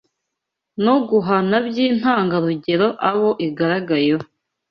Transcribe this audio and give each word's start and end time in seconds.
no 0.85 0.95
guhana 1.09 1.55
by’intangarugero 1.67 2.87
abo 3.09 3.29
igaragayeho 3.47 4.25